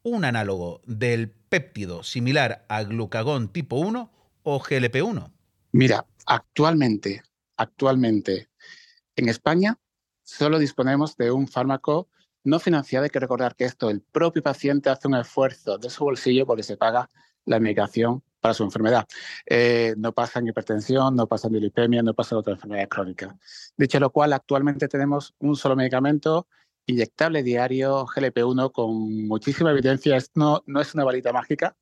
un 0.08 0.24
análogo 0.24 0.82
del 0.86 1.30
péptido 1.30 2.02
similar 2.02 2.64
a 2.68 2.82
glucagón 2.82 3.52
tipo 3.52 3.76
1 3.76 4.10
o 4.42 4.60
GLP-1. 4.60 5.32
Mira, 5.72 6.06
actualmente 6.26 7.22
actualmente 7.58 8.48
en 9.16 9.28
España 9.28 9.78
solo 10.22 10.58
disponemos 10.58 11.16
de 11.16 11.30
un 11.30 11.48
fármaco 11.48 12.08
no 12.44 12.58
financiado. 12.60 13.04
Hay 13.04 13.10
que 13.10 13.20
recordar 13.20 13.54
que 13.56 13.64
esto 13.64 13.90
el 13.90 14.00
propio 14.00 14.42
paciente 14.42 14.88
hace 14.88 15.08
un 15.08 15.16
esfuerzo 15.16 15.76
de 15.76 15.90
su 15.90 16.04
bolsillo 16.04 16.46
porque 16.46 16.62
se 16.62 16.76
paga 16.76 17.10
la 17.44 17.60
medicación 17.60 18.22
para 18.40 18.54
su 18.54 18.62
enfermedad. 18.62 19.06
Eh, 19.46 19.94
no 19.98 20.12
pasa 20.12 20.38
en 20.38 20.46
hipertensión, 20.46 21.16
no 21.16 21.26
pasa 21.26 21.48
en 21.48 21.54
dilipemia, 21.54 22.02
no 22.02 22.14
pasa 22.14 22.34
en 22.34 22.38
otra 22.38 22.54
enfermedad 22.54 22.88
crónica. 22.88 23.36
Dicho 23.76 23.98
lo 23.98 24.10
cual, 24.10 24.32
actualmente 24.32 24.86
tenemos 24.86 25.34
un 25.40 25.56
solo 25.56 25.74
medicamento 25.74 26.46
inyectable 26.88 27.42
diario, 27.42 28.06
GLP-1, 28.06 28.72
con 28.72 29.26
muchísima 29.28 29.70
evidencia. 29.70 30.16
Esto 30.16 30.64
no, 30.66 30.80
es 30.80 30.94
una 30.94 31.04
varita 31.04 31.32
mágica, 31.32 31.76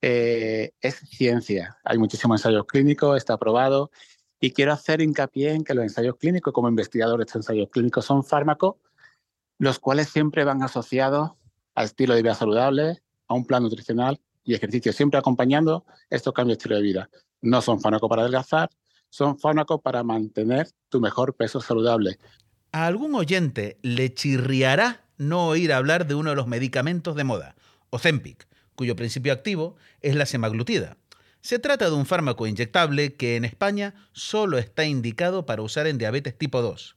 eh, 0.00 0.70
es 0.80 0.94
ciencia. 1.10 1.76
Hay 1.84 1.98
muchísimos 1.98 2.40
ensayos 2.40 2.64
clínicos, 2.66 3.16
está 3.16 3.34
aprobado 3.34 3.90
Y 4.40 4.52
quiero 4.52 4.72
hacer 4.72 5.00
hincapié 5.02 5.52
en 5.52 5.64
que 5.64 5.74
los 5.74 5.82
ensayos 5.82 6.16
clínicos, 6.16 6.52
como 6.52 6.68
investigador 6.68 7.18
de 7.18 7.24
estos 7.24 7.36
ensayos 7.36 7.68
clínicos, 7.70 8.04
son 8.04 8.24
fármacos 8.24 8.76
los 9.58 9.80
cuales 9.80 10.08
siempre 10.08 10.44
van 10.44 10.62
asociados 10.62 11.32
a 11.74 11.82
estilo 11.82 12.14
de 12.14 12.22
vida 12.22 12.34
saludable, 12.34 13.02
a 13.26 13.34
un 13.34 13.44
plan 13.44 13.62
nutricional 13.64 14.20
y 14.44 14.54
ejercicio, 14.54 14.92
siempre 14.92 15.18
acompañando 15.18 15.84
estos 16.10 16.32
cambios 16.32 16.58
de 16.58 16.62
estilo 16.62 16.76
de 16.76 16.82
vida. 16.82 17.10
No 17.40 17.60
son 17.60 17.80
fármacos 17.80 18.08
para 18.08 18.22
adelgazar, 18.22 18.70
son 19.10 19.38
fármacos 19.38 19.80
para 19.82 20.04
mantener 20.04 20.68
tu 20.88 21.00
mejor 21.00 21.34
peso 21.34 21.60
saludable. 21.60 22.18
A 22.70 22.86
algún 22.86 23.14
oyente 23.14 23.78
le 23.82 24.12
chirriará 24.12 25.02
no 25.16 25.46
oír 25.46 25.72
hablar 25.72 26.06
de 26.06 26.14
uno 26.14 26.30
de 26.30 26.36
los 26.36 26.46
medicamentos 26.46 27.16
de 27.16 27.24
moda, 27.24 27.56
Ozempic, 27.88 28.46
cuyo 28.74 28.94
principio 28.94 29.32
activo 29.32 29.76
es 30.02 30.14
la 30.14 30.26
semaglutida. 30.26 30.98
Se 31.40 31.58
trata 31.58 31.86
de 31.86 31.96
un 31.96 32.04
fármaco 32.04 32.46
inyectable 32.46 33.14
que 33.14 33.36
en 33.36 33.46
España 33.46 33.94
solo 34.12 34.58
está 34.58 34.84
indicado 34.84 35.46
para 35.46 35.62
usar 35.62 35.86
en 35.86 35.96
diabetes 35.96 36.36
tipo 36.36 36.60
2. 36.60 36.96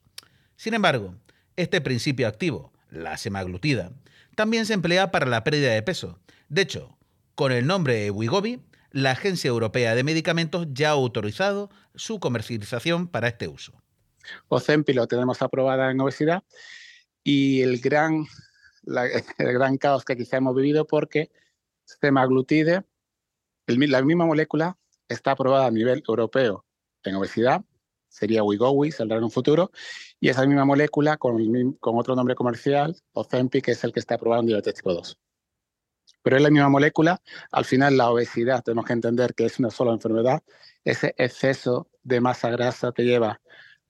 Sin 0.57 0.73
embargo, 0.73 1.15
este 1.55 1.79
principio 1.79 2.27
activo, 2.27 2.73
la 2.89 3.17
semaglutida, 3.17 3.93
también 4.35 4.65
se 4.65 4.73
emplea 4.73 5.09
para 5.09 5.25
la 5.25 5.43
pérdida 5.45 5.71
de 5.71 5.81
peso. 5.83 6.19
De 6.49 6.63
hecho, 6.63 6.97
con 7.35 7.53
el 7.53 7.65
nombre 7.65 8.11
Wigobi, 8.11 8.59
la 8.91 9.11
Agencia 9.11 9.47
Europea 9.47 9.95
de 9.95 10.03
Medicamentos 10.03 10.67
ya 10.73 10.89
ha 10.89 10.93
autorizado 10.93 11.69
su 11.95 12.19
comercialización 12.19 13.07
para 13.07 13.29
este 13.29 13.47
uso. 13.47 13.80
Ozempic 14.47 14.95
lo 14.95 15.07
tenemos 15.07 15.41
aprobada 15.41 15.91
en 15.91 15.99
obesidad 16.01 16.43
y 17.23 17.61
el 17.61 17.79
gran, 17.79 18.25
el 19.37 19.53
gran 19.53 19.77
caos 19.77 20.05
que 20.05 20.17
quizá 20.17 20.37
hemos 20.37 20.55
vivido 20.55 20.85
porque 20.85 21.31
semaglutide, 21.85 22.83
la 23.67 24.01
misma 24.01 24.25
molécula, 24.25 24.77
está 25.07 25.31
aprobada 25.31 25.67
a 25.67 25.71
nivel 25.71 26.03
europeo 26.07 26.65
en 27.03 27.15
obesidad, 27.15 27.63
sería 28.07 28.43
Wegovy, 28.43 28.91
saldrá 28.91 29.17
en 29.17 29.23
un 29.23 29.31
futuro, 29.31 29.71
y 30.19 30.29
esa 30.29 30.45
misma 30.45 30.65
molécula 30.65 31.17
con, 31.17 31.73
con 31.79 31.97
otro 31.97 32.15
nombre 32.15 32.35
comercial, 32.35 32.95
Ozempic, 33.13 33.65
que 33.65 33.71
es 33.71 33.83
el 33.83 33.93
que 33.93 33.99
está 33.99 34.15
aprobado 34.15 34.41
en 34.41 34.47
diabetes 34.47 34.75
tipo 34.75 34.93
2 34.93 35.17
pero 36.21 36.37
es 36.37 36.43
la 36.43 36.49
misma 36.49 36.69
molécula. 36.69 37.21
Al 37.51 37.65
final, 37.65 37.97
la 37.97 38.09
obesidad, 38.09 38.63
tenemos 38.63 38.85
que 38.85 38.93
entender 38.93 39.33
que 39.33 39.45
es 39.45 39.59
una 39.59 39.71
sola 39.71 39.91
enfermedad. 39.91 40.43
Ese 40.83 41.13
exceso 41.17 41.89
de 42.03 42.21
masa 42.21 42.49
grasa 42.49 42.91
te 42.91 43.03
lleva 43.03 43.41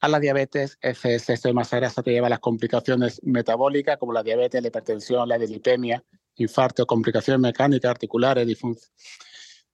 a 0.01 0.07
la 0.07 0.19
diabetes, 0.19 0.79
ese 0.81 1.13
exceso 1.13 1.47
de 1.47 1.53
masa 1.53 1.77
grasa 1.77 2.01
te 2.01 2.11
lleva 2.11 2.25
a 2.25 2.31
las 2.31 2.39
complicaciones 2.39 3.21
metabólicas, 3.23 3.97
como 3.99 4.13
la 4.13 4.23
diabetes, 4.23 4.59
la 4.59 4.67
hipertensión, 4.67 5.29
la 5.29 5.37
dislipemia, 5.37 6.03
infarto, 6.35 6.87
complicaciones 6.87 7.39
mecánicas, 7.39 7.91
articulares, 7.91 8.59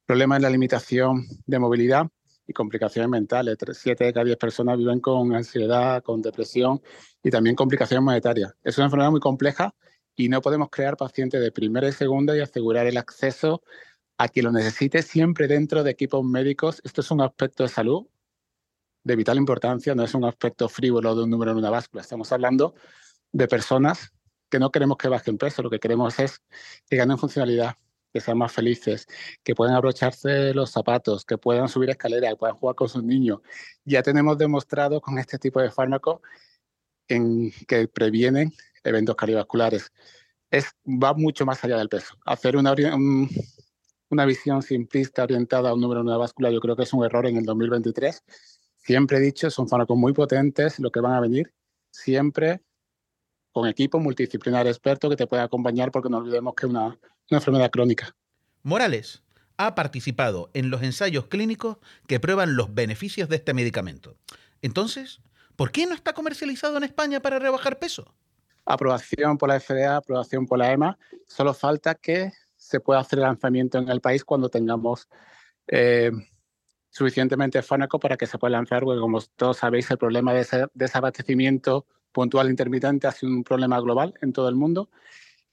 problemas 0.06 0.36
en 0.38 0.42
la 0.44 0.50
limitación 0.50 1.26
de 1.46 1.60
movilidad 1.60 2.08
y 2.46 2.52
complicaciones 2.52 3.10
mentales. 3.10 3.58
Siete 3.72 4.04
de 4.04 4.14
cada 4.14 4.26
diez 4.26 4.38
personas 4.38 4.78
viven 4.78 5.00
con 5.00 5.34
ansiedad, 5.34 6.04
con 6.04 6.22
depresión 6.22 6.82
y 7.24 7.30
también 7.30 7.56
complicaciones 7.56 8.04
monetarias. 8.04 8.54
Es 8.66 8.78
una 8.78 8.86
enfermedad 8.86 9.12
muy 9.12 9.22
compleja 9.22 9.74
y 10.14 10.28
no 10.28 10.42
podemos 10.42 10.70
crear 10.70 10.98
pacientes 10.98 11.40
de 11.40 11.54
primera 11.54 11.88
y 11.88 11.94
segunda 11.94 12.36
y 12.36 12.42
asegurar 12.42 12.86
el 12.86 12.98
acceso 12.98 13.64
a 14.18 14.28
quien 14.28 14.46
lo 14.46 14.52
necesite 14.52 15.04
siempre 15.04 15.48
dentro 15.48 15.84
de 15.84 15.92
equipos 15.92 16.26
médicos. 16.26 16.82
Esto 16.84 17.00
es 17.00 17.12
un 17.12 17.22
aspecto 17.22 17.64
de 17.64 17.70
salud 17.70 18.08
de 19.08 19.16
vital 19.16 19.38
importancia, 19.38 19.96
no 19.96 20.04
es 20.04 20.14
un 20.14 20.26
aspecto 20.26 20.68
frívolo 20.68 21.16
de 21.16 21.24
un 21.24 21.30
número 21.30 21.52
en 21.52 21.58
una 21.58 21.70
báscula. 21.70 22.02
Estamos 22.02 22.30
hablando 22.34 22.76
de 23.32 23.48
personas 23.48 24.12
que 24.50 24.60
no 24.60 24.70
queremos 24.70 24.98
que 24.98 25.08
bajen 25.08 25.38
peso, 25.38 25.64
lo 25.64 25.70
que 25.70 25.80
queremos 25.80 26.20
es 26.20 26.42
que 26.90 26.98
ganen 26.98 27.18
funcionalidad, 27.18 27.76
que 28.12 28.20
sean 28.20 28.38
más 28.38 28.52
felices, 28.52 29.08
que 29.46 29.56
puedan 29.56 29.76
abrocharse 29.76 30.54
los 30.54 30.72
zapatos, 30.72 31.24
que 31.24 31.38
puedan 31.38 31.70
subir 31.70 31.90
escaleras, 31.90 32.32
que 32.32 32.36
puedan 32.36 32.58
jugar 32.58 32.76
con 32.76 32.90
sus 32.90 33.02
niños. 33.02 33.40
Ya 33.86 34.04
tenemos 34.04 34.38
demostrado 34.38 35.00
con 35.00 35.18
este 35.20 35.40
tipo 35.40 35.62
de 35.62 35.72
fármacos 35.72 36.20
en 37.08 37.52
que 37.66 37.88
previenen 37.88 38.54
eventos 38.84 39.16
cardiovasculares. 39.16 39.90
Es, 40.52 40.66
va 40.86 41.14
mucho 41.14 41.46
más 41.46 41.64
allá 41.64 41.78
del 41.78 41.88
peso. 41.88 42.16
Hacer 42.26 42.58
una, 42.58 42.76
una 44.10 44.26
visión 44.26 44.62
simplista 44.62 45.24
orientada 45.24 45.70
a 45.70 45.74
un 45.74 45.80
número 45.80 46.04
de 46.04 46.18
báscula 46.18 46.52
yo 46.52 46.60
creo 46.60 46.76
que 46.76 46.84
es 46.84 46.92
un 46.92 47.06
error 47.06 47.26
en 47.26 47.38
el 47.38 47.46
2023. 47.46 48.22
Siempre 48.88 49.18
he 49.18 49.20
dicho, 49.20 49.52
son 49.52 49.68
fármacos 49.68 49.98
muy 49.98 50.14
potentes, 50.14 50.80
lo 50.80 50.90
que 50.92 51.02
van 51.02 51.12
a 51.12 51.20
venir, 51.20 51.54
siempre 51.92 52.62
con 53.52 53.68
equipo 53.68 54.00
multidisciplinar 54.00 54.66
experto 54.66 55.10
que 55.10 55.16
te 55.16 55.28
pueda 55.28 55.44
acompañar 55.44 55.92
porque 55.92 56.10
no 56.10 56.18
olvidemos 56.18 56.56
que 56.56 56.66
es 56.66 56.70
una, 56.70 56.86
una 56.86 56.98
enfermedad 57.30 57.70
crónica. 57.70 58.16
Morales 58.64 59.24
ha 59.58 59.76
participado 59.76 60.50
en 60.54 60.70
los 60.70 60.84
ensayos 60.84 61.28
clínicos 61.28 61.78
que 62.08 62.20
prueban 62.20 62.56
los 62.56 62.74
beneficios 62.74 63.28
de 63.28 63.36
este 63.36 63.54
medicamento. 63.54 64.16
Entonces, 64.62 65.20
¿por 65.58 65.72
qué 65.72 65.86
no 65.86 65.94
está 65.94 66.14
comercializado 66.14 66.78
en 66.78 66.84
España 66.84 67.20
para 67.20 67.40
rebajar 67.40 67.80
peso? 67.80 68.16
aprobación 68.68 69.38
por 69.38 69.50
la 69.50 69.60
FDA, 69.60 69.98
aprobación 69.98 70.46
por 70.46 70.60
la 70.60 70.72
EMA. 70.72 70.98
Solo 71.26 71.54
falta 71.54 71.96
que 71.96 72.32
se 72.56 72.80
pueda 72.80 73.00
hacer 73.00 73.20
el 73.20 73.24
lanzamiento 73.24 73.78
en 73.78 73.90
el 73.90 74.02
país 74.02 74.24
cuando 74.24 74.50
tengamos 74.50 75.08
eh, 75.68 76.12
suficientemente 76.98 77.62
fármaco 77.62 78.00
para 78.00 78.18
que 78.18 78.26
se 78.26 78.38
pueda 78.38 78.52
lanzar, 78.52 78.84
porque 78.84 79.00
como 79.00 79.22
todos 79.36 79.58
sabéis, 79.58 79.90
el 79.92 79.98
problema 79.98 80.34
de 80.34 80.42
ese 80.42 80.66
desabastecimiento 80.74 81.86
puntual 82.12 82.50
intermitente 82.50 83.08
ha 83.08 83.12
sido 83.12 83.32
un 83.32 83.44
problema 83.44 83.80
global 83.80 84.14
en 84.22 84.34
todo 84.34 84.50
el 84.50 84.56
mundo 84.56 84.90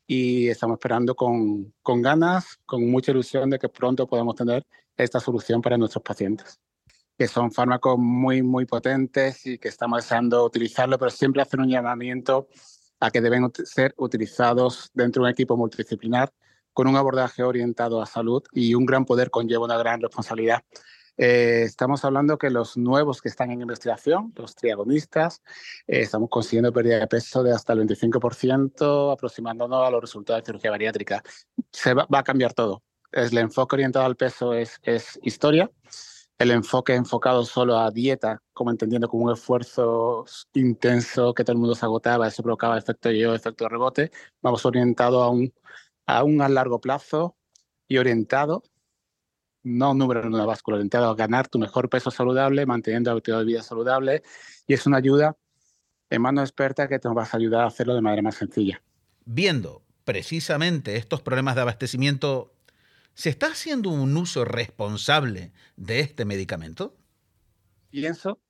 y 0.07 0.49
estamos 0.49 0.77
esperando 0.77 1.15
con, 1.15 1.73
con 1.83 2.03
ganas, 2.03 2.59
con 2.67 2.91
mucha 2.91 3.13
ilusión 3.13 3.51
de 3.51 3.59
que 3.59 3.69
pronto 3.69 4.07
podamos 4.07 4.35
tener 4.37 4.67
esta 4.97 5.21
solución 5.21 5.61
para 5.61 5.77
nuestros 5.79 6.03
pacientes 6.03 6.61
que 7.17 7.29
son 7.29 7.53
fármacos 7.53 7.97
muy, 7.99 8.43
muy 8.43 8.67
potentes 8.67 9.47
y 9.47 9.59
que 9.59 9.69
estamos 9.69 10.03
deseando 10.03 10.45
utilizarlo, 10.45 10.99
pero 10.99 11.11
siempre 11.11 11.43
hacer 11.43 11.61
un 11.61 11.69
llamamiento 11.69 12.49
a 13.01 13.11
que 13.11 13.21
deben 13.21 13.53
ser 13.65 13.95
utilizados 13.99 14.91
dentro 14.95 15.23
de 15.23 15.29
un 15.29 15.33
equipo 15.33 15.57
multidisciplinar 15.57 16.33
con 16.73 16.89
un 16.89 16.97
abordaje 16.97 17.43
orientado 17.43 18.03
a 18.03 18.07
salud 18.07 18.43
y 18.53 18.75
un 18.75 18.85
gran 18.85 19.05
poder 19.05 19.31
conlleva 19.31 19.65
una 19.65 19.79
gran 19.79 20.01
responsabilidad. 20.01 20.65
Eh, 21.17 21.63
estamos 21.65 22.05
hablando 22.05 22.39
que 22.39 22.51
los 22.51 22.77
nuevos 22.77 23.23
que 23.23 23.29
están 23.29 23.51
en 23.51 23.63
investigación, 23.63 24.33
los 24.37 24.55
triagonistas, 24.55 25.43
eh, 25.87 26.01
estamos 26.01 26.29
consiguiendo 26.29 26.73
pérdida 26.73 26.99
de 26.99 27.07
peso 27.07 27.43
de 27.43 27.53
hasta 27.53 27.73
el 27.73 27.81
25%, 27.81 29.13
aproximándonos 29.13 29.87
a 29.87 29.91
los 29.91 30.01
resultados 30.01 30.43
de 30.43 30.47
cirugía 30.47 30.71
bariátrica. 30.71 31.23
Se 31.73 31.95
va, 31.95 32.07
va 32.13 32.21
a 32.21 32.25
cambiar 32.25 32.53
todo. 32.53 32.83
Es, 33.13 33.33
el 33.33 33.39
enfoque 33.39 33.77
orientado 33.77 34.05
al 34.07 34.17
peso 34.17 34.55
es, 34.55 34.79
es 34.83 35.19
historia 35.23 35.71
el 36.39 36.51
enfoque 36.51 36.95
enfocado 36.95 37.45
solo 37.45 37.79
a 37.79 37.91
dieta, 37.91 38.43
como 38.53 38.71
entendiendo 38.71 39.09
como 39.09 39.25
un 39.25 39.33
esfuerzo 39.33 40.25
intenso 40.55 41.33
que 41.33 41.45
todo 41.45 41.53
el 41.53 41.59
mundo 41.59 41.75
se 41.75 41.87
agotaba, 41.87 42.27
eso 42.29 42.43
provocaba 42.43 42.79
efecto 42.79 43.11
yo, 43.11 43.35
efecto 43.35 43.69
rebote, 43.69 44.11
vamos 44.43 44.65
orientado 44.67 45.23
a 45.23 45.31
un, 45.31 45.53
a 46.07 46.25
un 46.25 46.41
a 46.43 46.49
largo 46.49 46.81
plazo 46.81 47.37
y 47.87 47.99
orientado, 47.99 48.63
no 49.65 49.91
un 49.91 49.99
número 49.99 50.21
en 50.21 50.33
una 50.33 50.47
báscula, 50.47 50.77
orientado 50.77 51.11
a 51.11 51.15
ganar 51.15 51.49
tu 51.49 51.59
mejor 51.59 51.89
peso 51.89 52.11
saludable, 52.11 52.65
manteniendo 52.67 53.11
hábitos 53.11 53.39
de 53.39 53.45
vida 53.45 53.63
saludable, 53.63 54.23
y 54.67 54.75
es 54.75 54.87
una 54.87 54.99
ayuda 54.99 55.37
en 56.11 56.23
mano 56.23 56.43
experta 56.43 56.87
que 56.87 56.99
te 56.99 57.09
vas 57.09 57.35
a 57.35 57.39
ayudar 57.39 57.65
a 57.65 57.67
hacerlo 57.67 57.95
de 57.95 58.01
manera 58.01 58.23
más 58.23 58.37
sencilla. 58.37 58.81
Viendo 59.25 59.83
precisamente 60.05 60.97
estos 60.97 61.23
problemas 61.23 61.55
de 61.57 61.63
abastecimiento 61.63 62.55
¿Se 63.15 63.31
está 63.31 63.47
haciendo 63.47 63.91
un 63.91 64.17
uso 64.17 64.45
responsable 64.45 65.53
de 65.77 66.01
este 66.01 66.25
medicamento? 66.25 66.97
Pienso 67.91 68.41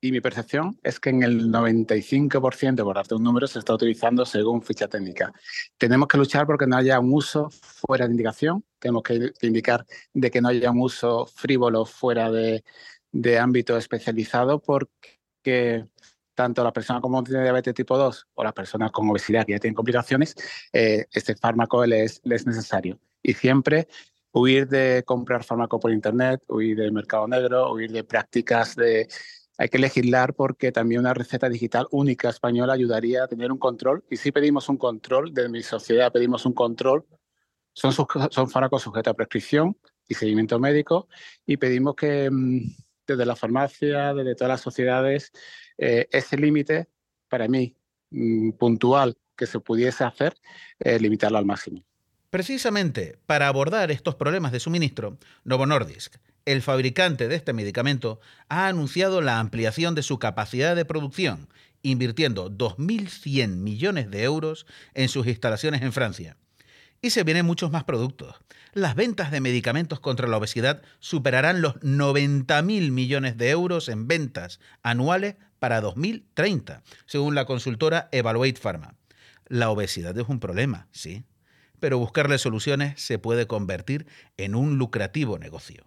y 0.00 0.12
mi 0.12 0.20
percepción 0.20 0.78
es 0.82 1.00
que 1.00 1.10
en 1.10 1.22
el 1.22 1.50
95%, 1.50 2.84
por 2.84 2.94
darte 2.94 3.14
un 3.14 3.22
número, 3.24 3.46
se 3.46 3.58
está 3.58 3.74
utilizando 3.74 4.24
según 4.24 4.62
ficha 4.62 4.86
técnica. 4.88 5.32
Tenemos 5.76 6.08
que 6.08 6.18
luchar 6.18 6.46
porque 6.46 6.66
no 6.66 6.76
haya 6.76 7.00
un 7.00 7.12
uso 7.12 7.50
fuera 7.50 8.06
de 8.06 8.12
indicación, 8.12 8.64
tenemos 8.78 9.02
que 9.02 9.32
indicar 9.42 9.84
de 10.12 10.30
que 10.30 10.40
no 10.40 10.48
haya 10.48 10.70
un 10.70 10.80
uso 10.80 11.26
frívolo 11.26 11.84
fuera 11.84 12.30
de, 12.30 12.62
ámbito 13.40 13.76
especializado 13.76 14.60
porque 14.60 15.86
tanto 16.34 16.62
la 16.62 16.72
persona 16.72 17.00
con 17.00 17.24
diabetes 17.24 17.74
tipo 17.74 17.98
2 17.98 18.28
o 18.34 18.44
las 18.44 18.52
personas 18.52 18.92
con 18.92 19.10
obesidad 19.10 19.44
que 19.44 19.52
ya 19.52 19.58
tienen 19.58 19.74
complicaciones, 19.74 20.36
eh, 20.72 21.06
este 21.10 21.34
fármaco 21.34 21.84
les 21.84 22.20
es 22.24 22.46
necesario 22.46 23.00
y 23.22 23.34
siempre 23.34 23.88
huir 24.32 24.68
de 24.68 25.02
comprar 25.04 25.42
fármaco 25.44 25.80
por 25.80 25.90
internet, 25.90 26.42
huir 26.48 26.76
del 26.76 26.92
mercado 26.92 27.26
negro, 27.26 27.72
huir 27.72 27.90
de 27.90 28.04
prácticas 28.04 28.76
de... 28.76 29.08
Hay 29.58 29.68
que 29.68 29.78
legislar 29.78 30.34
porque 30.34 30.70
también 30.70 31.00
una 31.00 31.14
receta 31.14 31.48
digital 31.48 31.88
única 31.90 32.30
española 32.30 32.74
ayudaría 32.74 33.24
a 33.24 33.26
tener 33.26 33.50
un 33.50 33.58
control. 33.58 34.04
Y 34.08 34.16
si 34.16 34.30
pedimos 34.30 34.68
un 34.68 34.76
control 34.76 35.34
de 35.34 35.48
mi 35.48 35.62
sociedad, 35.62 36.12
pedimos 36.12 36.46
un 36.46 36.52
control. 36.52 37.04
Son, 37.72 37.92
son 37.92 38.50
fármacos 38.50 38.82
sujetos 38.82 39.10
a 39.10 39.14
prescripción 39.14 39.76
y 40.08 40.14
seguimiento 40.14 40.58
médico 40.58 41.08
y 41.44 41.56
pedimos 41.56 41.96
que 41.96 42.30
mm, 42.30 42.60
desde 43.06 43.26
la 43.26 43.36
farmacia, 43.36 44.14
desde 44.14 44.34
todas 44.34 44.50
las 44.50 44.60
sociedades, 44.60 45.32
eh, 45.76 46.06
ese 46.10 46.36
límite, 46.36 46.88
para 47.28 47.48
mí, 47.48 47.76
mm, 48.10 48.52
puntual, 48.52 49.16
que 49.36 49.46
se 49.46 49.60
pudiese 49.60 50.04
hacer, 50.04 50.34
eh, 50.78 50.98
limitarlo 50.98 51.38
al 51.38 51.46
máximo. 51.46 51.84
Precisamente 52.30 53.18
para 53.24 53.48
abordar 53.48 53.90
estos 53.90 54.14
problemas 54.14 54.52
de 54.52 54.60
suministro, 54.60 55.16
Novo 55.44 55.64
Nordisk, 55.64 56.16
el 56.44 56.60
fabricante 56.60 57.26
de 57.26 57.36
este 57.36 57.54
medicamento, 57.54 58.20
ha 58.50 58.68
anunciado 58.68 59.22
la 59.22 59.38
ampliación 59.38 59.94
de 59.94 60.02
su 60.02 60.18
capacidad 60.18 60.76
de 60.76 60.84
producción, 60.84 61.48
invirtiendo 61.80 62.50
2.100 62.50 63.56
millones 63.56 64.10
de 64.10 64.24
euros 64.24 64.66
en 64.92 65.08
sus 65.08 65.26
instalaciones 65.26 65.80
en 65.80 65.94
Francia. 65.94 66.36
Y 67.00 67.10
se 67.10 67.24
vienen 67.24 67.46
muchos 67.46 67.70
más 67.70 67.84
productos. 67.84 68.36
Las 68.74 68.94
ventas 68.94 69.30
de 69.30 69.40
medicamentos 69.40 69.98
contra 69.98 70.28
la 70.28 70.36
obesidad 70.36 70.82
superarán 70.98 71.62
los 71.62 71.76
90.000 71.76 72.90
millones 72.90 73.38
de 73.38 73.48
euros 73.48 73.88
en 73.88 74.06
ventas 74.06 74.60
anuales 74.82 75.36
para 75.58 75.80
2030, 75.80 76.82
según 77.06 77.34
la 77.34 77.46
consultora 77.46 78.10
Evaluate 78.12 78.60
Pharma. 78.60 78.96
La 79.46 79.70
obesidad 79.70 80.18
es 80.18 80.28
un 80.28 80.40
problema, 80.40 80.88
sí, 80.90 81.24
pero 81.80 81.98
buscarle 81.98 82.38
soluciones 82.38 83.00
se 83.00 83.18
puede 83.18 83.46
convertir 83.46 84.06
en 84.36 84.54
un 84.54 84.78
lucrativo 84.78 85.38
negocio. 85.38 85.84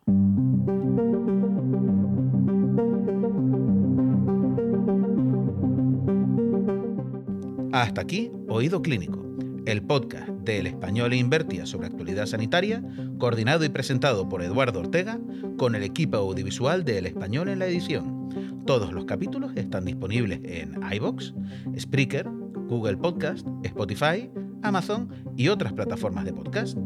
Hasta 7.72 8.02
aquí, 8.02 8.32
Oído 8.48 8.82
Clínico, 8.82 9.26
el 9.66 9.82
podcast 9.82 10.28
del 10.28 10.68
Español 10.68 11.14
Invertia 11.14 11.66
sobre 11.66 11.88
actualidad 11.88 12.26
sanitaria, 12.26 12.84
coordinado 13.18 13.64
y 13.64 13.70
presentado 13.70 14.28
por 14.28 14.42
Eduardo 14.42 14.82
Ortega, 14.82 15.20
con 15.58 15.76
el 15.76 15.84
equipo 15.84 16.18
audiovisual 16.18 16.84
de 16.84 16.98
El 16.98 17.06
Español 17.06 17.50
en 17.50 17.60
la 17.60 17.68
edición. 17.68 18.30
Todos 18.66 18.92
los 18.94 19.06
capítulos 19.06 19.52
están 19.56 19.86
disponibles 19.86 20.42
en 20.44 20.80
iBox, 20.94 21.34
Spreaker, 21.80 22.30
Google 22.68 22.98
Podcast, 22.98 23.48
Spotify, 23.64 24.30
Amazon 24.64 25.10
y 25.38 25.48
otras 25.48 25.74
plataformas 25.74 26.26
de 26.26 26.34
podcast. 26.34 26.78